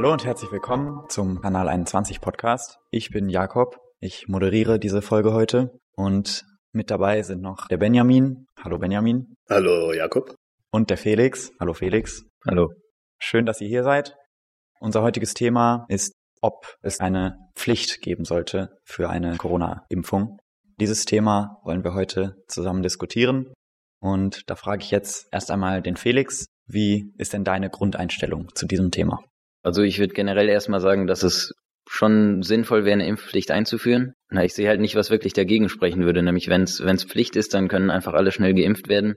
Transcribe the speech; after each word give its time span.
Hallo 0.00 0.14
und 0.14 0.24
herzlich 0.24 0.50
willkommen 0.50 1.04
zum 1.10 1.42
Kanal 1.42 1.68
21 1.68 2.22
Podcast. 2.22 2.78
Ich 2.90 3.10
bin 3.10 3.28
Jakob. 3.28 3.78
Ich 3.98 4.28
moderiere 4.28 4.78
diese 4.78 5.02
Folge 5.02 5.34
heute 5.34 5.78
und 5.94 6.46
mit 6.72 6.90
dabei 6.90 7.20
sind 7.20 7.42
noch 7.42 7.68
der 7.68 7.76
Benjamin. 7.76 8.46
Hallo 8.58 8.78
Benjamin. 8.78 9.34
Hallo 9.50 9.92
Jakob. 9.92 10.34
Und 10.70 10.88
der 10.88 10.96
Felix. 10.96 11.52
Hallo 11.60 11.74
Felix. 11.74 12.24
Hallo. 12.48 12.70
Schön, 13.18 13.44
dass 13.44 13.60
ihr 13.60 13.68
hier 13.68 13.84
seid. 13.84 14.16
Unser 14.78 15.02
heutiges 15.02 15.34
Thema 15.34 15.84
ist, 15.88 16.14
ob 16.40 16.78
es 16.80 17.00
eine 17.00 17.36
Pflicht 17.54 18.00
geben 18.00 18.24
sollte 18.24 18.78
für 18.84 19.10
eine 19.10 19.36
Corona-Impfung. 19.36 20.38
Dieses 20.80 21.04
Thema 21.04 21.60
wollen 21.62 21.84
wir 21.84 21.92
heute 21.92 22.36
zusammen 22.48 22.82
diskutieren. 22.82 23.52
Und 24.00 24.48
da 24.48 24.56
frage 24.56 24.82
ich 24.82 24.90
jetzt 24.92 25.28
erst 25.30 25.50
einmal 25.50 25.82
den 25.82 25.98
Felix, 25.98 26.46
wie 26.66 27.12
ist 27.18 27.34
denn 27.34 27.44
deine 27.44 27.68
Grundeinstellung 27.68 28.48
zu 28.54 28.64
diesem 28.64 28.90
Thema? 28.92 29.22
Also 29.62 29.82
ich 29.82 29.98
würde 29.98 30.14
generell 30.14 30.48
erstmal 30.48 30.80
sagen, 30.80 31.06
dass 31.06 31.22
es 31.22 31.52
schon 31.88 32.42
sinnvoll 32.42 32.84
wäre, 32.84 32.94
eine 32.94 33.06
Impfpflicht 33.06 33.50
einzuführen. 33.50 34.14
Na, 34.30 34.44
ich 34.44 34.54
sehe 34.54 34.68
halt 34.68 34.80
nicht, 34.80 34.94
was 34.94 35.10
wirklich 35.10 35.32
dagegen 35.32 35.68
sprechen 35.68 36.04
würde. 36.04 36.22
Nämlich, 36.22 36.48
wenn 36.48 36.62
es 36.62 37.04
Pflicht 37.04 37.36
ist, 37.36 37.52
dann 37.52 37.68
können 37.68 37.90
einfach 37.90 38.14
alle 38.14 38.32
schnell 38.32 38.54
geimpft 38.54 38.88
werden. 38.88 39.14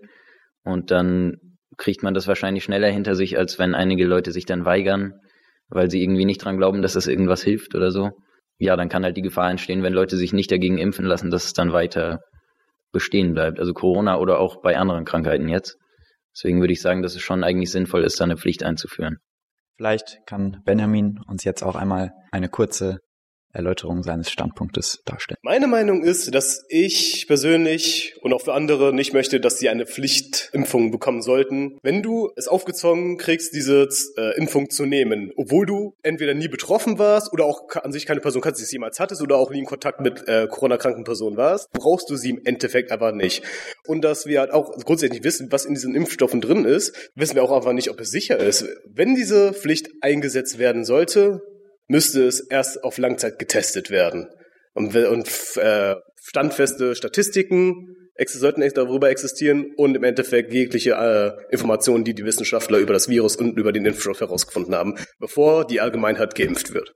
Und 0.63 0.91
dann 0.91 1.37
kriegt 1.77 2.03
man 2.03 2.13
das 2.13 2.27
wahrscheinlich 2.27 2.63
schneller 2.63 2.89
hinter 2.89 3.15
sich, 3.15 3.37
als 3.37 3.59
wenn 3.59 3.75
einige 3.75 4.05
Leute 4.05 4.31
sich 4.31 4.45
dann 4.45 4.65
weigern, 4.65 5.13
weil 5.69 5.89
sie 5.89 6.01
irgendwie 6.01 6.25
nicht 6.25 6.43
dran 6.43 6.57
glauben, 6.57 6.81
dass 6.81 6.93
das 6.93 7.07
irgendwas 7.07 7.43
hilft 7.43 7.75
oder 7.75 7.91
so. 7.91 8.11
Ja, 8.57 8.75
dann 8.75 8.89
kann 8.89 9.03
halt 9.03 9.17
die 9.17 9.21
Gefahr 9.21 9.49
entstehen, 9.49 9.83
wenn 9.83 9.93
Leute 9.93 10.17
sich 10.17 10.33
nicht 10.33 10.51
dagegen 10.51 10.77
impfen 10.77 11.05
lassen, 11.05 11.31
dass 11.31 11.45
es 11.45 11.53
dann 11.53 11.73
weiter 11.73 12.21
bestehen 12.91 13.33
bleibt. 13.33 13.59
Also 13.59 13.73
Corona 13.73 14.17
oder 14.17 14.39
auch 14.39 14.61
bei 14.61 14.77
anderen 14.77 15.05
Krankheiten 15.05 15.47
jetzt. 15.47 15.77
Deswegen 16.35 16.59
würde 16.59 16.73
ich 16.73 16.81
sagen, 16.81 17.01
dass 17.01 17.15
es 17.15 17.21
schon 17.21 17.43
eigentlich 17.43 17.71
sinnvoll 17.71 18.03
ist, 18.03 18.19
da 18.19 18.23
eine 18.23 18.37
Pflicht 18.37 18.63
einzuführen. 18.63 19.17
Vielleicht 19.83 20.25
kann 20.25 20.61
Benjamin 20.63 21.19
uns 21.27 21.43
jetzt 21.43 21.61
auch 21.61 21.75
einmal 21.75 22.13
eine 22.31 22.47
kurze 22.47 23.01
Erläuterung 23.53 24.03
seines 24.03 24.31
Standpunktes 24.31 25.01
darstellen. 25.05 25.37
Meine 25.43 25.67
Meinung 25.67 26.03
ist, 26.03 26.33
dass 26.33 26.65
ich 26.69 27.25
persönlich 27.27 28.15
und 28.21 28.33
auch 28.33 28.41
für 28.41 28.53
andere 28.53 28.93
nicht 28.93 29.13
möchte, 29.13 29.39
dass 29.39 29.59
sie 29.59 29.69
eine 29.69 29.85
Pflichtimpfung 29.85 30.91
bekommen 30.91 31.21
sollten. 31.21 31.77
Wenn 31.83 32.01
du 32.01 32.31
es 32.35 32.47
aufgezwungen 32.47 33.17
kriegst, 33.17 33.53
diese 33.53 33.87
äh, 34.17 34.37
Impfung 34.37 34.69
zu 34.69 34.85
nehmen, 34.85 35.31
obwohl 35.35 35.65
du 35.65 35.95
entweder 36.01 36.33
nie 36.33 36.47
betroffen 36.47 36.97
warst 36.97 37.31
oder 37.31 37.45
auch 37.45 37.69
an 37.75 37.91
sich 37.91 38.05
keine 38.05 38.21
Person 38.21 38.41
kannst, 38.41 38.59
die 38.59 38.63
es 38.63 38.71
jemals 38.71 38.99
hattest 38.99 39.21
oder 39.21 39.37
auch 39.37 39.51
nie 39.51 39.59
in 39.59 39.65
Kontakt 39.65 40.01
mit 40.01 40.27
äh, 40.27 40.47
Corona-kranken 40.49 41.03
Personen 41.03 41.37
warst, 41.37 41.71
brauchst 41.71 42.09
du 42.09 42.15
sie 42.15 42.31
im 42.31 42.41
Endeffekt 42.43 42.91
aber 42.91 43.11
nicht. 43.11 43.43
Und 43.85 44.03
dass 44.03 44.25
wir 44.25 44.39
halt 44.39 44.51
auch 44.51 44.71
grundsätzlich 44.83 45.23
wissen, 45.23 45.51
was 45.51 45.65
in 45.65 45.75
diesen 45.75 45.95
Impfstoffen 45.95 46.41
drin 46.41 46.65
ist, 46.65 47.11
wissen 47.15 47.35
wir 47.35 47.43
auch 47.43 47.51
einfach 47.51 47.73
nicht, 47.73 47.89
ob 47.89 47.99
es 47.99 48.09
sicher 48.09 48.37
ist. 48.37 48.65
Wenn 48.85 49.15
diese 49.15 49.53
Pflicht 49.53 49.89
eingesetzt 50.01 50.57
werden 50.57 50.85
sollte, 50.85 51.41
müsste 51.87 52.25
es 52.25 52.39
erst 52.39 52.83
auf 52.83 52.97
Langzeit 52.97 53.39
getestet 53.39 53.89
werden. 53.89 54.27
Und, 54.73 54.95
und 54.95 55.29
äh, 55.57 55.95
standfeste 56.23 56.95
Statistiken 56.95 57.95
sollten 58.25 58.67
darüber 58.73 59.09
existieren 59.09 59.71
und 59.75 59.95
im 59.95 60.03
Endeffekt 60.03 60.53
jegliche 60.53 60.91
äh, 60.91 61.51
Informationen, 61.51 62.03
die 62.03 62.13
die 62.13 62.25
Wissenschaftler 62.25 62.77
über 62.77 62.93
das 62.93 63.09
Virus 63.09 63.35
und 63.35 63.57
über 63.57 63.71
den 63.71 63.85
Impfstoff 63.85 64.21
herausgefunden 64.21 64.75
haben, 64.75 64.95
bevor 65.19 65.65
die 65.65 65.81
Allgemeinheit 65.81 66.35
geimpft 66.35 66.73
wird. 66.73 66.93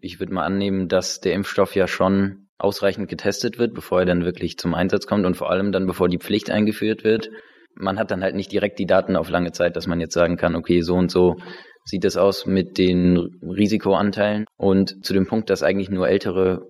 Ich 0.00 0.18
würde 0.18 0.32
mal 0.32 0.44
annehmen, 0.44 0.88
dass 0.88 1.20
der 1.20 1.34
Impfstoff 1.34 1.74
ja 1.74 1.86
schon 1.86 2.48
ausreichend 2.58 3.08
getestet 3.08 3.58
wird, 3.58 3.74
bevor 3.74 4.00
er 4.00 4.06
dann 4.06 4.24
wirklich 4.24 4.58
zum 4.58 4.74
Einsatz 4.74 5.06
kommt 5.06 5.24
und 5.24 5.36
vor 5.36 5.50
allem 5.50 5.72
dann, 5.72 5.86
bevor 5.86 6.08
die 6.08 6.18
Pflicht 6.18 6.50
eingeführt 6.50 7.04
wird. 7.04 7.30
Man 7.74 7.98
hat 7.98 8.10
dann 8.10 8.22
halt 8.22 8.34
nicht 8.34 8.52
direkt 8.52 8.78
die 8.78 8.86
Daten 8.86 9.16
auf 9.16 9.30
lange 9.30 9.52
Zeit, 9.52 9.76
dass 9.76 9.86
man 9.86 10.00
jetzt 10.00 10.14
sagen 10.14 10.36
kann, 10.36 10.56
okay, 10.56 10.82
so 10.82 10.96
und 10.96 11.10
so 11.10 11.36
sieht 11.84 12.04
es 12.04 12.16
aus 12.16 12.46
mit 12.46 12.78
den 12.78 13.38
Risikoanteilen 13.42 14.46
und 14.56 15.04
zu 15.04 15.12
dem 15.12 15.26
Punkt, 15.26 15.50
dass 15.50 15.62
eigentlich 15.62 15.90
nur 15.90 16.08
ältere 16.08 16.66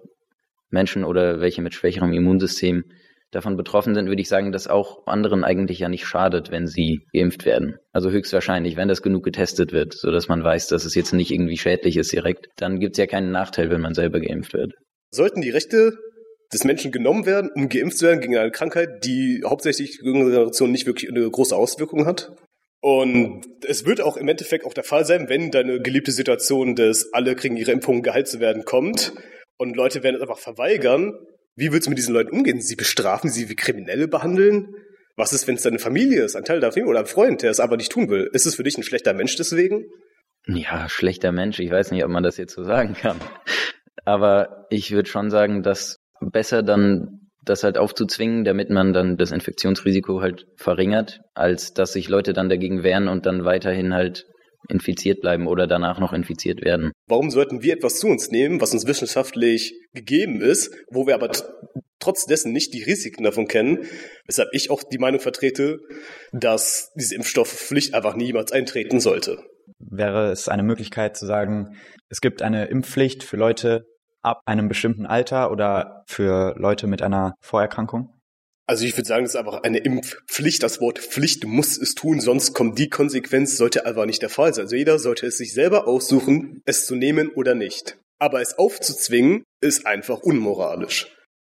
Menschen 0.71 1.05
oder 1.05 1.41
welche 1.41 1.63
mit 1.63 1.75
schwächerem 1.75 2.13
Immunsystem 2.13 2.85
davon 3.31 3.57
betroffen 3.57 3.95
sind, 3.95 4.09
würde 4.09 4.23
ich 4.23 4.29
sagen, 4.29 4.51
dass 4.51 4.67
auch 4.67 5.07
anderen 5.07 5.45
eigentlich 5.45 5.79
ja 5.79 5.89
nicht 5.89 6.05
schadet, 6.05 6.51
wenn 6.51 6.67
sie 6.67 7.07
geimpft 7.13 7.45
werden. 7.45 7.77
Also 7.93 8.11
höchstwahrscheinlich, 8.11 8.77
wenn 8.77 8.89
das 8.89 9.03
genug 9.03 9.25
getestet 9.25 9.73
wird, 9.73 9.95
so 9.95 10.11
dass 10.11 10.29
man 10.29 10.43
weiß, 10.43 10.67
dass 10.69 10.85
es 10.85 10.95
jetzt 10.95 11.13
nicht 11.13 11.31
irgendwie 11.31 11.57
schädlich 11.57 11.97
ist 11.97 12.13
direkt, 12.13 12.49
dann 12.57 12.81
gibt 12.81 12.95
es 12.95 12.99
ja 12.99 13.07
keinen 13.07 13.31
Nachteil, 13.31 13.71
wenn 13.71 13.81
man 13.81 13.95
selber 13.95 14.21
geimpft 14.21 14.53
wird. 14.53 14.73
Sollten 15.11 15.43
die 15.43 15.51
Rechte 15.51 15.97
des 16.53 16.65
Menschen 16.65 16.91
genommen 16.91 17.27
werden, 17.27 17.51
um 17.55 17.69
geimpft 17.69 17.99
zu 17.99 18.07
werden 18.07 18.21
gegen 18.21 18.37
eine 18.37 18.51
Krankheit, 18.51 19.05
die 19.05 19.43
hauptsächlich 19.47 20.01
jüngere 20.03 20.31
Generation 20.31 20.73
nicht 20.73 20.87
wirklich 20.87 21.09
eine 21.11 21.29
große 21.31 21.55
Auswirkung 21.55 22.07
hat? 22.07 22.33
Und 22.81 23.43
es 23.67 23.85
wird 23.85 24.01
auch 24.01 24.17
im 24.17 24.29
Endeffekt 24.29 24.65
auch 24.65 24.73
der 24.73 24.85
Fall 24.85 25.05
sein, 25.05 25.29
wenn 25.29 25.51
deine 25.51 25.81
geliebte 25.81 26.13
Situation 26.13 26.75
des 26.75 27.13
alle 27.13 27.37
kriegen 27.37 27.57
ihre 27.57 27.73
Impfungen 27.73 28.03
geheilt 28.03 28.29
zu 28.29 28.41
werden 28.41 28.65
kommt 28.65 29.13
und 29.59 29.77
Leute 29.77 30.03
werden 30.03 30.17
es 30.17 30.23
einfach 30.23 30.39
verweigern. 30.39 31.13
Wie 31.57 31.73
willst 31.73 31.87
du 31.87 31.91
mit 31.91 31.99
diesen 31.99 32.15
Leuten 32.15 32.31
umgehen? 32.31 32.63
Sie 32.63 32.77
bestrafen, 32.77 33.29
sie 33.29 33.51
wie 33.51 33.57
Kriminelle 33.57 34.09
behandeln? 34.09 34.75
Was 35.17 35.35
ist, 35.35 35.47
wenn 35.47 35.57
es 35.57 35.63
deine 35.63 35.79
Familie 35.79 36.25
ist, 36.25 36.37
ein 36.37 36.45
Teil 36.45 36.61
der 36.61 36.73
Familie 36.73 36.91
oder 36.91 37.01
ein 37.01 37.07
Freund, 37.07 37.43
der 37.43 37.51
es 37.51 37.61
aber 37.61 37.77
nicht 37.77 37.93
tun 37.93 38.09
will? 38.09 38.31
Ist 38.33 38.47
es 38.47 38.55
für 38.55 38.63
dich 38.63 38.79
ein 38.79 38.83
schlechter 38.83 39.13
Mensch 39.13 39.37
deswegen? 39.37 39.85
Ja, 40.47 40.89
schlechter 40.89 41.33
Mensch. 41.33 41.59
Ich 41.59 41.71
weiß 41.71 41.91
nicht, 41.91 42.03
ob 42.03 42.11
man 42.11 42.23
das 42.23 42.39
jetzt 42.39 42.55
so 42.55 42.65
sagen 42.65 42.95
kann. 42.95 43.21
Aber 44.07 44.67
ich 44.71 44.93
würde 44.93 45.11
schon 45.11 45.31
sagen, 45.31 45.63
dass 45.63 45.99
besser 46.21 46.63
dann 46.63 47.30
das 47.51 47.65
halt 47.65 47.77
aufzuzwingen, 47.77 48.45
damit 48.45 48.71
man 48.71 48.93
dann 48.93 49.17
das 49.17 49.33
Infektionsrisiko 49.33 50.21
halt 50.23 50.47
verringert, 50.57 51.21
als 51.35 51.75
dass 51.75 51.93
sich 51.93 52.09
Leute 52.09 52.33
dann 52.33 52.49
dagegen 52.49 52.83
wehren 52.83 53.09
und 53.09 53.27
dann 53.27 53.45
weiterhin 53.45 53.93
halt 53.93 54.27
infiziert 54.69 55.21
bleiben 55.21 55.47
oder 55.47 55.67
danach 55.67 55.99
noch 55.99 56.13
infiziert 56.13 56.63
werden. 56.65 56.93
Warum 57.07 57.31
sollten 57.31 57.63
wir 57.63 57.75
etwas 57.75 57.99
zu 57.99 58.07
uns 58.07 58.31
nehmen, 58.31 58.61
was 58.61 58.73
uns 58.73 58.87
wissenschaftlich 58.87 59.75
gegeben 59.93 60.41
ist, 60.41 60.75
wo 60.91 61.07
wir 61.07 61.15
aber 61.15 61.31
trotz 61.99 62.27
dessen 62.27 62.53
nicht 62.53 62.73
die 62.73 62.83
Risiken 62.83 63.25
davon 63.25 63.47
kennen, 63.47 63.87
weshalb 64.27 64.49
ich 64.53 64.71
auch 64.71 64.83
die 64.83 64.99
Meinung 64.99 65.21
vertrete, 65.21 65.79
dass 66.33 66.93
diese 66.95 67.15
Impfstoffpflicht 67.15 67.95
einfach 67.95 68.17
niemals 68.17 68.53
eintreten 68.53 69.01
sollte. 69.01 69.39
Wäre 69.79 70.31
es 70.31 70.49
eine 70.49 70.63
Möglichkeit 70.63 71.17
zu 71.17 71.27
sagen, 71.27 71.77
es 72.09 72.21
gibt 72.21 72.43
eine 72.43 72.67
Impfpflicht 72.67 73.23
für 73.23 73.37
Leute, 73.37 73.87
ab 74.23 74.43
einem 74.47 74.69
bestimmten 74.69 75.07
Alter 75.07 75.51
oder 75.51 76.05
für 76.07 76.55
Leute 76.59 76.87
mit 76.87 77.03
einer 77.03 77.35
Vorerkrankung? 77.41 78.15
Also 78.67 78.85
ich 78.85 78.97
würde 78.97 79.09
sagen, 79.09 79.25
es 79.25 79.33
ist 79.33 79.37
einfach 79.37 79.65
eine 79.65 79.79
Impfpflicht. 79.79 80.63
Das 80.63 80.81
Wort 80.81 81.01
Pflicht 81.01 81.45
muss 81.45 81.77
es 81.77 81.97
tun, 81.97 82.21
sonst 82.21 82.55
kommt 82.55 82.79
die 82.79 82.89
Konsequenz, 82.89 83.57
sollte 83.57 83.85
einfach 83.85 84.07
nicht 84.07 84.23
der 84.23 84.29
Fall 84.29 84.55
sein. 84.55 84.67
Also 84.67 84.77
jeder 84.77 85.01
sollte 85.01 85.27
es 85.27 85.39
sich 85.39 85.53
selber 85.53 85.89
aussuchen, 85.89 86.63
es 86.67 86.87
zu 86.87 86.95
nehmen 86.95 87.31
oder 87.31 87.57
nicht. 87.57 87.99
Aber 88.21 88.41
es 88.41 88.59
aufzuzwingen, 88.59 89.43
ist 89.61 89.87
einfach 89.87 90.21
unmoralisch. 90.21 91.09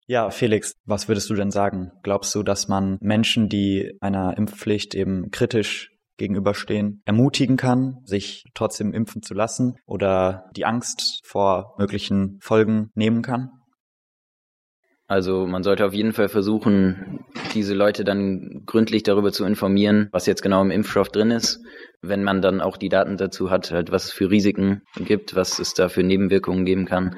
Ja, 0.07 0.29
Felix, 0.29 0.73
was 0.85 1.07
würdest 1.07 1.29
du 1.29 1.35
denn 1.35 1.51
sagen? 1.51 1.91
Glaubst 2.03 2.33
du, 2.33 2.43
dass 2.43 2.67
man 2.67 2.97
Menschen, 3.01 3.49
die 3.49 3.97
einer 3.99 4.37
Impfpflicht 4.37 4.95
eben 4.95 5.31
kritisch 5.31 5.91
gegenüberstehen, 6.21 7.01
ermutigen 7.05 7.57
kann, 7.57 7.97
sich 8.05 8.45
trotzdem 8.53 8.93
impfen 8.93 9.23
zu 9.23 9.33
lassen 9.33 9.75
oder 9.85 10.49
die 10.55 10.65
Angst 10.65 11.19
vor 11.25 11.75
möglichen 11.77 12.39
Folgen 12.41 12.91
nehmen 12.93 13.23
kann? 13.23 13.49
Also 15.07 15.45
man 15.45 15.63
sollte 15.63 15.85
auf 15.85 15.93
jeden 15.93 16.13
Fall 16.13 16.29
versuchen, 16.29 17.25
diese 17.53 17.73
Leute 17.73 18.05
dann 18.05 18.63
gründlich 18.65 19.03
darüber 19.03 19.33
zu 19.33 19.43
informieren, 19.43 20.07
was 20.13 20.25
jetzt 20.25 20.41
genau 20.41 20.61
im 20.61 20.71
Impfstoff 20.71 21.09
drin 21.09 21.31
ist, 21.31 21.59
wenn 22.01 22.23
man 22.23 22.41
dann 22.41 22.61
auch 22.61 22.77
die 22.77 22.87
Daten 22.87 23.17
dazu 23.17 23.49
hat, 23.49 23.71
halt 23.71 23.91
was 23.91 24.05
es 24.05 24.11
für 24.13 24.29
Risiken 24.29 24.83
gibt, 24.95 25.35
was 25.35 25.59
es 25.59 25.73
da 25.73 25.89
für 25.89 26.03
Nebenwirkungen 26.03 26.63
geben 26.63 26.85
kann. 26.85 27.17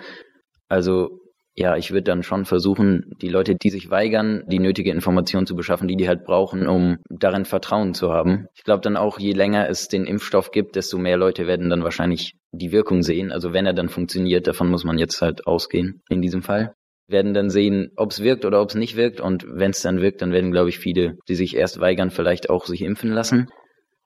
Also 0.69 1.19
ja, 1.55 1.77
ich 1.77 1.91
würde 1.91 2.03
dann 2.03 2.23
schon 2.23 2.45
versuchen, 2.45 3.11
die 3.21 3.29
Leute, 3.29 3.55
die 3.55 3.69
sich 3.69 3.91
weigern, 3.91 4.43
die 4.47 4.59
nötige 4.59 4.91
Information 4.91 5.45
zu 5.45 5.55
beschaffen, 5.55 5.87
die 5.87 5.95
die 5.95 6.07
halt 6.07 6.23
brauchen, 6.23 6.67
um 6.67 6.97
darin 7.09 7.45
Vertrauen 7.45 7.93
zu 7.93 8.11
haben. 8.11 8.47
Ich 8.55 8.63
glaube 8.63 8.81
dann 8.81 8.97
auch, 8.97 9.19
je 9.19 9.33
länger 9.33 9.69
es 9.69 9.87
den 9.87 10.05
Impfstoff 10.05 10.51
gibt, 10.51 10.75
desto 10.75 10.97
mehr 10.97 11.17
Leute 11.17 11.45
werden 11.45 11.69
dann 11.69 11.83
wahrscheinlich 11.83 12.33
die 12.51 12.71
Wirkung 12.71 13.03
sehen. 13.03 13.31
Also 13.31 13.53
wenn 13.53 13.67
er 13.67 13.73
dann 13.73 13.89
funktioniert, 13.89 14.47
davon 14.47 14.69
muss 14.69 14.83
man 14.83 14.97
jetzt 14.97 15.21
halt 15.21 15.45
ausgehen 15.45 16.01
in 16.09 16.23
diesem 16.23 16.41
Fall. 16.41 16.73
Werden 17.07 17.35
dann 17.35 17.51
sehen, 17.51 17.91
ob 17.97 18.11
es 18.11 18.23
wirkt 18.23 18.45
oder 18.45 18.59
ob 18.59 18.69
es 18.69 18.75
nicht 18.75 18.95
wirkt. 18.95 19.21
Und 19.21 19.45
wenn 19.47 19.71
es 19.71 19.81
dann 19.81 20.01
wirkt, 20.01 20.23
dann 20.23 20.31
werden, 20.31 20.51
glaube 20.51 20.69
ich, 20.69 20.79
viele, 20.79 21.17
die 21.27 21.35
sich 21.35 21.55
erst 21.55 21.79
weigern, 21.79 22.09
vielleicht 22.09 22.49
auch 22.49 22.65
sich 22.65 22.81
impfen 22.81 23.11
lassen. 23.11 23.47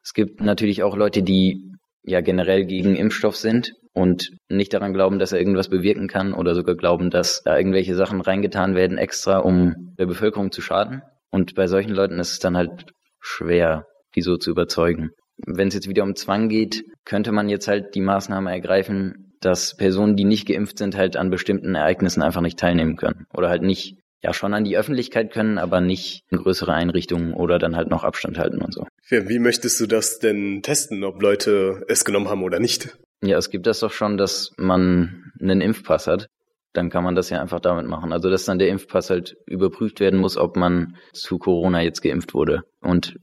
Es 0.03 0.13
gibt 0.13 0.41
natürlich 0.41 0.83
auch 0.83 0.97
Leute, 0.97 1.23
die 1.23 1.71
ja 2.03 2.19
generell 2.19 2.65
gegen 2.65 2.95
Impfstoff 2.95 3.37
sind 3.37 3.71
und 3.97 4.37
nicht 4.47 4.73
daran 4.73 4.93
glauben, 4.93 5.17
dass 5.17 5.31
er 5.31 5.39
irgendwas 5.39 5.69
bewirken 5.69 6.07
kann 6.07 6.33
oder 6.33 6.53
sogar 6.53 6.75
glauben, 6.75 7.09
dass 7.09 7.41
da 7.43 7.57
irgendwelche 7.57 7.95
Sachen 7.95 8.21
reingetan 8.21 8.75
werden 8.75 8.99
extra, 8.99 9.39
um 9.39 9.95
der 9.97 10.05
Bevölkerung 10.05 10.51
zu 10.51 10.61
schaden. 10.61 11.01
Und 11.31 11.55
bei 11.55 11.65
solchen 11.65 11.95
Leuten 11.95 12.19
ist 12.19 12.31
es 12.31 12.39
dann 12.39 12.55
halt 12.55 12.85
schwer, 13.19 13.87
die 14.13 14.21
so 14.21 14.37
zu 14.37 14.51
überzeugen. 14.51 15.09
Wenn 15.37 15.69
es 15.69 15.73
jetzt 15.73 15.89
wieder 15.89 16.03
um 16.03 16.15
Zwang 16.15 16.47
geht, 16.47 16.83
könnte 17.05 17.31
man 17.31 17.49
jetzt 17.49 17.67
halt 17.67 17.95
die 17.95 18.01
Maßnahme 18.01 18.51
ergreifen, 18.51 19.33
dass 19.41 19.75
Personen, 19.75 20.15
die 20.15 20.25
nicht 20.25 20.47
geimpft 20.47 20.77
sind, 20.77 20.95
halt 20.95 21.17
an 21.17 21.31
bestimmten 21.31 21.73
Ereignissen 21.73 22.21
einfach 22.21 22.41
nicht 22.41 22.59
teilnehmen 22.59 22.97
können 22.97 23.25
oder 23.33 23.49
halt 23.49 23.63
nicht 23.63 23.97
ja 24.21 24.31
schon 24.33 24.53
an 24.53 24.63
die 24.63 24.77
Öffentlichkeit 24.77 25.31
können, 25.31 25.57
aber 25.57 25.81
nicht 25.81 26.21
in 26.29 26.37
größere 26.37 26.73
Einrichtungen 26.73 27.33
oder 27.33 27.57
dann 27.57 27.75
halt 27.75 27.89
noch 27.89 28.03
Abstand 28.03 28.37
halten 28.37 28.61
und 28.61 28.73
so. 28.73 28.85
Wie 29.09 29.39
möchtest 29.39 29.79
du 29.79 29.87
das 29.87 30.19
denn 30.19 30.61
testen, 30.61 31.03
ob 31.03 31.21
Leute 31.21 31.83
es 31.87 32.05
genommen 32.05 32.27
haben 32.27 32.43
oder 32.43 32.59
nicht? 32.59 32.97
Ja, 33.21 33.37
es 33.37 33.49
gibt 33.49 33.67
das 33.67 33.79
doch 33.79 33.91
schon, 33.91 34.17
dass 34.17 34.51
man 34.57 35.31
einen 35.41 35.61
Impfpass 35.61 36.07
hat. 36.07 36.27
Dann 36.73 36.89
kann 36.89 37.03
man 37.03 37.15
das 37.15 37.29
ja 37.29 37.41
einfach 37.41 37.59
damit 37.59 37.87
machen. 37.87 38.13
Also, 38.13 38.29
dass 38.29 38.45
dann 38.45 38.59
der 38.59 38.69
Impfpass 38.69 39.09
halt 39.09 39.35
überprüft 39.47 39.99
werden 39.99 40.19
muss, 40.19 40.37
ob 40.37 40.55
man 40.55 40.95
zu 41.13 41.39
Corona 41.39 41.81
jetzt 41.81 42.01
geimpft 42.01 42.33
wurde. 42.33 42.61
Und 42.81 43.17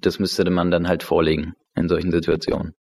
das 0.00 0.18
müsste 0.18 0.48
man 0.50 0.70
dann 0.70 0.88
halt 0.88 1.02
vorlegen 1.02 1.52
in 1.74 1.88
solchen 1.88 2.10
Situationen. 2.10 2.74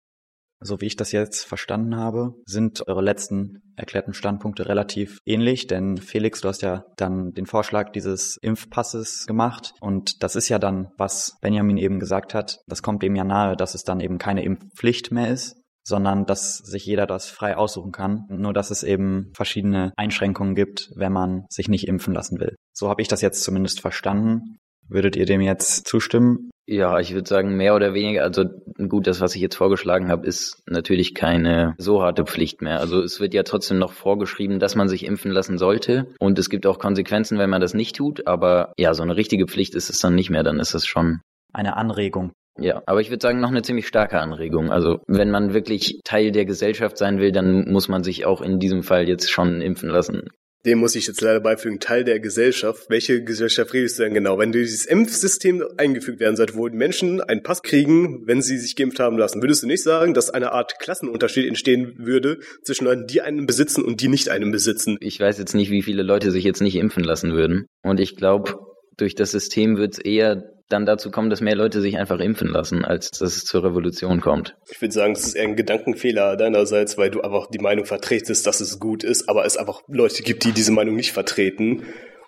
So 0.60 0.80
wie 0.80 0.86
ich 0.86 0.96
das 0.96 1.12
jetzt 1.12 1.44
verstanden 1.44 1.96
habe, 1.96 2.36
sind 2.46 2.88
eure 2.88 3.02
letzten 3.02 3.60
erklärten 3.76 4.14
Standpunkte 4.14 4.66
relativ 4.66 5.18
ähnlich, 5.26 5.66
denn 5.66 5.98
Felix, 5.98 6.40
du 6.40 6.48
hast 6.48 6.62
ja 6.62 6.84
dann 6.96 7.32
den 7.32 7.44
Vorschlag 7.44 7.90
dieses 7.90 8.38
Impfpasses 8.40 9.26
gemacht 9.26 9.72
und 9.80 10.22
das 10.22 10.36
ist 10.36 10.48
ja 10.48 10.58
dann, 10.58 10.88
was 10.96 11.36
Benjamin 11.42 11.76
eben 11.76 11.98
gesagt 11.98 12.32
hat, 12.32 12.60
das 12.66 12.82
kommt 12.82 13.02
dem 13.02 13.14
ja 13.14 13.24
nahe, 13.24 13.56
dass 13.56 13.74
es 13.74 13.82
dann 13.82 14.00
eben 14.00 14.16
keine 14.16 14.42
Impfpflicht 14.42 15.10
mehr 15.10 15.28
ist, 15.28 15.54
sondern 15.84 16.26
dass 16.26 16.58
sich 16.58 16.84
jeder 16.84 17.06
das 17.06 17.28
frei 17.28 17.56
aussuchen 17.56 17.92
kann, 17.92 18.24
nur 18.28 18.52
dass 18.52 18.70
es 18.70 18.82
eben 18.82 19.30
verschiedene 19.34 19.92
Einschränkungen 19.96 20.54
gibt, 20.54 20.90
wenn 20.96 21.12
man 21.12 21.44
sich 21.50 21.68
nicht 21.68 21.86
impfen 21.86 22.14
lassen 22.14 22.40
will. 22.40 22.56
So 22.72 22.88
habe 22.88 23.02
ich 23.02 23.08
das 23.08 23.20
jetzt 23.20 23.42
zumindest 23.44 23.80
verstanden. 23.80 24.58
Würdet 24.88 25.16
ihr 25.16 25.26
dem 25.26 25.40
jetzt 25.40 25.86
zustimmen? 25.86 26.50
Ja, 26.66 26.98
ich 26.98 27.12
würde 27.12 27.28
sagen, 27.28 27.56
mehr 27.56 27.74
oder 27.74 27.92
weniger, 27.92 28.22
also 28.22 28.44
gut, 28.88 29.06
das, 29.06 29.20
was 29.20 29.34
ich 29.34 29.42
jetzt 29.42 29.56
vorgeschlagen 29.56 30.08
habe, 30.08 30.26
ist 30.26 30.62
natürlich 30.66 31.14
keine 31.14 31.74
so 31.76 32.02
harte 32.02 32.24
Pflicht 32.24 32.62
mehr. 32.62 32.80
Also 32.80 33.02
es 33.02 33.20
wird 33.20 33.34
ja 33.34 33.42
trotzdem 33.42 33.78
noch 33.78 33.92
vorgeschrieben, 33.92 34.58
dass 34.60 34.74
man 34.74 34.88
sich 34.88 35.04
impfen 35.04 35.30
lassen 35.30 35.58
sollte. 35.58 36.14
Und 36.18 36.38
es 36.38 36.48
gibt 36.48 36.66
auch 36.66 36.78
Konsequenzen, 36.78 37.38
wenn 37.38 37.50
man 37.50 37.60
das 37.60 37.74
nicht 37.74 37.96
tut. 37.96 38.26
Aber 38.26 38.72
ja, 38.78 38.94
so 38.94 39.02
eine 39.02 39.16
richtige 39.16 39.46
Pflicht 39.46 39.74
ist 39.74 39.90
es 39.90 39.98
dann 39.98 40.14
nicht 40.14 40.30
mehr, 40.30 40.42
dann 40.42 40.58
ist 40.58 40.74
es 40.74 40.86
schon. 40.86 41.20
Eine 41.52 41.76
Anregung. 41.76 42.32
Ja, 42.58 42.82
aber 42.86 43.00
ich 43.00 43.10
würde 43.10 43.22
sagen, 43.22 43.40
noch 43.40 43.50
eine 43.50 43.62
ziemlich 43.62 43.86
starke 43.86 44.20
Anregung. 44.20 44.70
Also 44.70 45.00
wenn 45.06 45.30
man 45.30 45.54
wirklich 45.54 46.00
Teil 46.04 46.30
der 46.30 46.44
Gesellschaft 46.44 46.98
sein 46.98 47.18
will, 47.18 47.32
dann 47.32 47.70
muss 47.70 47.88
man 47.88 48.04
sich 48.04 48.26
auch 48.26 48.42
in 48.42 48.58
diesem 48.58 48.82
Fall 48.82 49.08
jetzt 49.08 49.30
schon 49.30 49.60
impfen 49.60 49.88
lassen. 49.88 50.28
Dem 50.64 50.78
muss 50.78 50.94
ich 50.94 51.06
jetzt 51.06 51.20
leider 51.20 51.40
beifügen, 51.40 51.78
Teil 51.78 52.04
der 52.04 52.20
Gesellschaft. 52.20 52.86
Welche 52.88 53.22
Gesellschaft 53.22 53.74
redest 53.74 53.98
du 53.98 54.04
denn 54.04 54.14
genau? 54.14 54.38
Wenn 54.38 54.50
dieses 54.50 54.86
Impfsystem 54.86 55.62
eingefügt 55.76 56.20
werden 56.20 56.36
sollte, 56.36 56.54
wo 56.54 56.66
die 56.68 56.76
Menschen 56.76 57.20
einen 57.20 57.42
Pass 57.42 57.60
kriegen, 57.60 58.26
wenn 58.26 58.40
sie 58.40 58.56
sich 58.56 58.74
geimpft 58.74 58.98
haben 58.98 59.18
lassen, 59.18 59.42
würdest 59.42 59.62
du 59.62 59.66
nicht 59.66 59.82
sagen, 59.82 60.14
dass 60.14 60.30
eine 60.30 60.52
Art 60.52 60.78
Klassenunterschied 60.78 61.46
entstehen 61.46 61.96
würde 61.98 62.38
zwischen 62.62 62.86
Leuten, 62.86 63.06
die 63.06 63.20
einen 63.20 63.44
besitzen 63.44 63.84
und 63.84 64.00
die 64.00 64.08
nicht 64.08 64.30
einen 64.30 64.52
besitzen? 64.52 64.96
Ich 65.00 65.20
weiß 65.20 65.36
jetzt 65.36 65.54
nicht, 65.54 65.70
wie 65.70 65.82
viele 65.82 66.02
Leute 66.02 66.30
sich 66.30 66.44
jetzt 66.44 66.62
nicht 66.62 66.76
impfen 66.76 67.04
lassen 67.04 67.34
würden. 67.34 67.66
Und 67.82 68.00
ich 68.00 68.16
glaube, 68.16 68.54
durch 68.96 69.14
das 69.14 69.30
System 69.30 69.76
wird 69.76 69.94
es 69.94 69.98
eher 69.98 70.44
dann 70.68 70.86
dazu 70.86 71.10
kommen, 71.10 71.30
dass 71.30 71.40
mehr 71.40 71.56
Leute 71.56 71.80
sich 71.80 71.98
einfach 71.98 72.20
impfen 72.20 72.48
lassen, 72.48 72.84
als 72.84 73.10
dass 73.10 73.36
es 73.36 73.44
zur 73.44 73.64
Revolution 73.64 74.20
kommt. 74.20 74.56
Ich 74.70 74.80
würde 74.80 74.94
sagen, 74.94 75.12
es 75.12 75.24
ist 75.26 75.34
eher 75.34 75.44
ein 75.44 75.56
Gedankenfehler 75.56 76.36
deinerseits, 76.36 76.96
weil 76.96 77.10
du 77.10 77.20
einfach 77.20 77.48
die 77.48 77.58
Meinung 77.58 77.84
vertretest, 77.84 78.46
dass 78.46 78.60
es 78.60 78.80
gut 78.80 79.04
ist, 79.04 79.28
aber 79.28 79.44
es 79.44 79.56
einfach 79.56 79.82
Leute 79.88 80.22
gibt, 80.22 80.44
die 80.44 80.52
diese 80.52 80.72
Meinung 80.72 80.96
nicht 80.96 81.12
vertreten. 81.12 81.84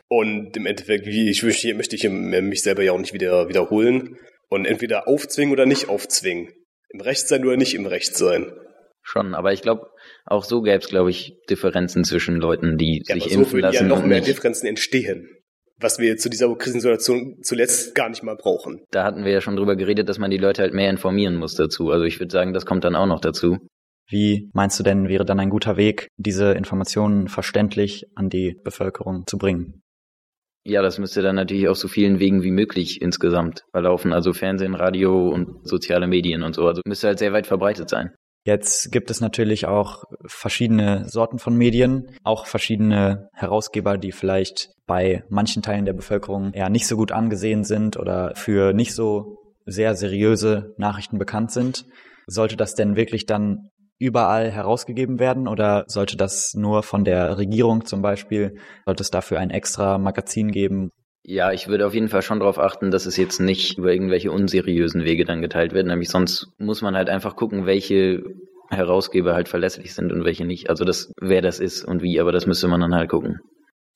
Und 0.09 0.57
im 0.57 0.67
Endeffekt, 0.67 1.07
wie 1.07 1.31
ich 1.31 1.43
möchte, 1.43 1.75
möchte 1.75 1.97
ich 1.97 2.09
mich 2.09 2.63
selber 2.63 2.83
ja 2.83 2.93
auch 2.93 2.99
nicht 2.99 3.15
wieder 3.15 3.49
wiederholen. 3.49 4.17
Und 4.49 4.67
entweder 4.67 5.09
aufzwingen 5.09 5.53
oder 5.53 5.67
nicht 5.67 5.89
aufzwingen. 5.89 6.53
Im 6.91 7.01
Recht 7.01 7.27
sein 7.27 7.45
oder 7.45 7.57
nicht 7.57 7.75
im 7.75 7.87
Recht 7.87 8.17
sein. 8.17 8.53
Schon, 9.03 9.35
aber 9.35 9.53
ich 9.53 9.63
glaube, 9.63 9.89
auch 10.25 10.45
so 10.45 10.63
gäbe 10.63 10.79
es, 10.79 10.89
glaube 10.89 11.11
ich, 11.11 11.35
Differenzen 11.49 12.05
zwischen 12.05 12.37
Leuten, 12.37 12.77
die 12.77 13.03
ja, 13.07 13.15
sich 13.15 13.25
aber 13.25 13.33
so 13.33 13.41
impfen 13.41 13.61
lassen. 13.61 13.75
Ja, 13.75 13.83
noch 13.83 14.05
mehr 14.05 14.21
Differenzen 14.21 14.69
entstehen 14.69 15.36
was 15.79 15.99
wir 15.99 16.17
zu 16.17 16.29
dieser 16.29 16.55
Krisensituation 16.55 17.39
zuletzt 17.43 17.95
gar 17.95 18.09
nicht 18.09 18.23
mal 18.23 18.37
brauchen. 18.37 18.85
Da 18.91 19.05
hatten 19.05 19.25
wir 19.25 19.33
ja 19.33 19.41
schon 19.41 19.57
drüber 19.57 19.77
geredet, 19.77 20.09
dass 20.09 20.19
man 20.19 20.31
die 20.31 20.39
Leute 20.39 20.63
halt 20.63 20.75
mehr 20.75 20.91
informieren 20.91 21.37
muss 21.37 21.55
dazu. 21.55 21.91
Also 21.91 22.05
ich 22.05 22.19
würde 22.19 22.33
sagen, 22.33 22.53
das 22.53 22.67
kommt 22.67 22.85
dann 22.85 22.97
auch 22.97 23.07
noch 23.07 23.21
dazu. 23.21 23.59
Wie 24.09 24.49
meinst 24.53 24.79
du 24.79 24.85
denn, 24.85 25.09
wäre 25.09 25.25
dann 25.25 25.41
ein 25.41 25.51
guter 25.51 25.77
Weg, 25.77 26.09
diese 26.17 26.53
Informationen 26.53 27.29
verständlich 27.29 28.05
an 28.15 28.29
die 28.29 28.57
Bevölkerung 28.63 29.25
zu 29.27 29.37
bringen? 29.37 29.83
Ja, 30.65 30.83
das 30.83 30.99
müsste 30.99 31.23
dann 31.23 31.37
natürlich 31.37 31.69
auf 31.69 31.77
so 31.77 31.87
vielen 31.89 32.19
Wegen 32.19 32.43
wie 32.43 32.51
möglich 32.51 33.01
insgesamt 33.01 33.65
verlaufen. 33.73 34.13
Also 34.13 34.33
Fernsehen, 34.33 34.75
Radio 34.75 35.29
und 35.29 35.67
soziale 35.67 36.07
Medien 36.09 36.43
und 36.43 36.55
so. 36.55 36.67
Also 36.67 36.83
müsste 36.87 37.09
halt 37.09 37.19
sehr 37.19 37.33
weit 37.33 37.47
verbreitet 37.47 37.89
sein. 37.89 38.15
Jetzt 38.47 38.93
gibt 38.93 39.11
es 39.11 39.21
natürlich 39.21 39.67
auch 39.67 40.05
verschiedene 40.25 41.09
Sorten 41.09 41.41
von 41.41 41.57
Medien, 41.57 42.13
auch 42.23 42.47
verschiedene 42.47 43.29
Herausgeber, 43.33 43.99
die 43.99 44.13
vielleicht 44.13 44.71
bei 44.87 45.25
manchen 45.29 45.63
Teilen 45.63 45.85
der 45.85 45.95
Bevölkerung 45.95 46.53
eher 46.53 46.71
nicht 46.71 46.87
so 46.87 46.97
gut 46.97 47.11
angesehen 47.11 47.65
sind 47.65 47.97
oder 47.97 48.37
für 48.37 48.73
nicht 48.73 48.95
so 48.95 49.39
sehr 49.65 49.97
seriöse 49.97 50.75
Nachrichten 50.79 51.19
bekannt 51.19 51.51
sind. 51.51 51.87
Sollte 52.29 52.57
das 52.57 52.77
denn 52.77 52.95
wirklich 52.95 53.27
dann 53.27 53.71
überall 53.99 54.53
herausgegeben 54.53 55.19
werden 55.19 55.49
oder 55.49 55.83
sollte 55.89 56.17
das 56.17 56.55
nur 56.55 56.85
von 56.85 57.05
der 57.05 57.39
Regierung 57.39 57.85
zum 57.85 58.01
Beispiel, 58.01 58.55
sollte 58.85 59.03
es 59.03 59.11
dafür 59.11 59.41
ein 59.41 59.51
extra 59.51 59.99
Magazin 59.99 60.53
geben, 60.53 60.93
ja, 61.29 61.51
ich 61.51 61.67
würde 61.67 61.87
auf 61.87 61.95
jeden 61.95 62.09
Fall 62.09 62.23
schon 62.23 62.39
darauf 62.39 62.61
achten, 62.61 62.93
dass 62.93 63.05
es 63.05 63.17
jetzt 63.17 63.41
nicht 63.41 63.79
über 63.79 63.93
irgendwelche 63.93 64.31
unseriösen 64.31 65.03
Wege 65.03 65.25
dann 65.25 65.43
geteilt 65.43 65.75
wird. 65.75 65.87
Nämlich 65.87 66.09
sonst 66.09 66.47
muss 66.57 66.83
man 66.83 66.95
halt 66.95 67.11
einfach 67.11 67.35
gucken, 67.35 67.67
welche 67.67 68.23
Herausgeber 68.71 69.35
halt 69.35 69.49
verlässlich 69.49 69.93
sind 69.93 70.13
und 70.13 70.25
welche 70.25 70.45
nicht. 70.45 70.71
Also 70.71 70.85
das, 70.85 71.13
wer 71.21 71.43
das 71.43 71.59
ist 71.59 71.85
und 71.85 72.01
wie, 72.01 72.21
aber 72.21 72.31
das 72.31 72.47
müsste 72.47 72.69
man 72.69 72.81
dann 72.81 72.95
halt 72.95 73.11
gucken. 73.11 73.41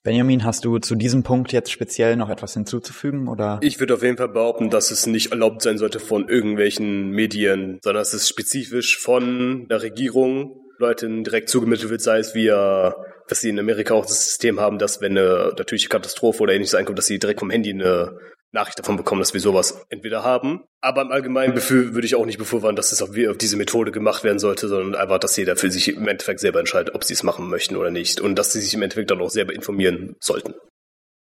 Benjamin, 0.02 0.44
hast 0.44 0.64
du 0.64 0.78
zu 0.78 0.96
diesem 0.96 1.22
Punkt 1.22 1.52
jetzt 1.52 1.70
speziell 1.70 2.16
noch 2.16 2.30
etwas 2.30 2.54
hinzuzufügen 2.54 3.28
oder? 3.28 3.60
Ich 3.62 3.78
würde 3.78 3.94
auf 3.94 4.02
jeden 4.02 4.16
Fall 4.16 4.30
behaupten, 4.30 4.68
dass 4.68 4.90
es 4.90 5.06
nicht 5.06 5.30
erlaubt 5.30 5.62
sein 5.62 5.78
sollte 5.78 6.00
von 6.00 6.28
irgendwelchen 6.28 7.10
Medien, 7.10 7.78
sondern 7.84 8.02
es 8.02 8.12
ist 8.12 8.28
spezifisch 8.28 8.98
von 8.98 9.68
der 9.68 9.82
Regierung 9.82 10.56
Leuten 10.78 11.22
direkt 11.22 11.48
zugemittelt 11.48 11.90
wird, 11.90 12.00
sei 12.00 12.18
es 12.18 12.34
via 12.34 12.94
dass 13.30 13.40
sie 13.40 13.48
in 13.48 13.58
Amerika 13.58 13.94
auch 13.94 14.04
das 14.04 14.24
System 14.24 14.60
haben, 14.60 14.78
dass 14.78 15.00
wenn 15.00 15.16
eine 15.16 15.54
natürliche 15.56 15.88
Katastrophe 15.88 16.42
oder 16.42 16.52
ähnliches 16.52 16.74
einkommt, 16.74 16.98
dass 16.98 17.06
sie 17.06 17.18
direkt 17.18 17.40
vom 17.40 17.50
Handy 17.50 17.70
eine 17.70 18.18
Nachricht 18.52 18.78
davon 18.78 18.96
bekommen, 18.96 19.20
dass 19.20 19.32
wir 19.32 19.40
sowas 19.40 19.86
entweder 19.88 20.24
haben. 20.24 20.64
Aber 20.80 21.02
im 21.02 21.12
Allgemeinen 21.12 21.54
würde 21.54 22.06
ich 22.06 22.16
auch 22.16 22.26
nicht 22.26 22.38
befürworten, 22.38 22.74
dass 22.74 22.90
es 22.90 23.00
auf, 23.00 23.10
diese 23.12 23.56
Methode 23.56 23.92
gemacht 23.92 24.24
werden 24.24 24.40
sollte, 24.40 24.66
sondern 24.66 25.00
einfach, 25.00 25.18
dass 25.18 25.36
jeder 25.36 25.56
für 25.56 25.70
sich 25.70 25.88
im 25.88 26.08
Endeffekt 26.08 26.40
selber 26.40 26.58
entscheidet, 26.58 26.94
ob 26.94 27.04
sie 27.04 27.14
es 27.14 27.22
machen 27.22 27.48
möchten 27.48 27.76
oder 27.76 27.90
nicht. 27.90 28.20
Und 28.20 28.34
dass 28.36 28.52
sie 28.52 28.60
sich 28.60 28.74
im 28.74 28.82
Endeffekt 28.82 29.10
dann 29.10 29.20
auch 29.20 29.30
selber 29.30 29.54
informieren 29.54 30.16
sollten. 30.20 30.54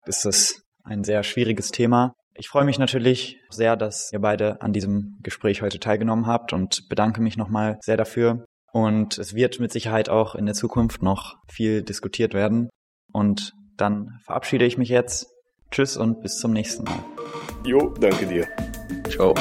Ist 0.06 0.24
das 0.24 0.62
ein 0.84 1.04
sehr 1.04 1.22
schwieriges 1.22 1.70
Thema. 1.70 2.14
Ich 2.34 2.48
freue 2.48 2.64
mich 2.64 2.78
natürlich 2.78 3.38
sehr, 3.50 3.76
dass 3.76 4.10
ihr 4.12 4.20
beide 4.20 4.62
an 4.62 4.72
diesem 4.72 5.18
Gespräch 5.22 5.60
heute 5.60 5.78
teilgenommen 5.78 6.26
habt 6.26 6.54
und 6.54 6.88
bedanke 6.88 7.20
mich 7.20 7.36
nochmal 7.36 7.78
sehr 7.82 7.98
dafür. 7.98 8.46
Und 8.72 9.18
es 9.18 9.34
wird 9.34 9.60
mit 9.60 9.72
Sicherheit 9.72 10.08
auch 10.08 10.34
in 10.34 10.46
der 10.46 10.54
Zukunft 10.54 11.02
noch 11.02 11.36
viel 11.48 11.82
diskutiert 11.82 12.34
werden. 12.34 12.70
Und 13.12 13.54
dann 13.76 14.20
verabschiede 14.24 14.64
ich 14.64 14.78
mich 14.78 14.88
jetzt. 14.88 15.26
Tschüss 15.70 15.96
und 15.96 16.20
bis 16.20 16.38
zum 16.38 16.52
nächsten 16.52 16.84
Mal. 16.84 17.04
Jo, 17.64 17.94
danke 18.00 18.26
dir. 18.26 18.48
Ciao. 19.08 19.34